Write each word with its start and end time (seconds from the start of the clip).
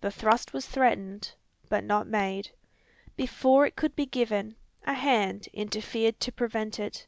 The 0.00 0.10
thrust 0.10 0.54
was 0.54 0.66
threatened, 0.66 1.34
but 1.68 1.84
not 1.84 2.06
made. 2.06 2.52
Before 3.14 3.66
it 3.66 3.76
could 3.76 3.94
be 3.94 4.06
given, 4.06 4.56
a 4.84 4.94
hand 4.94 5.48
interfered 5.52 6.18
to 6.20 6.32
prevent 6.32 6.78
it. 6.80 7.06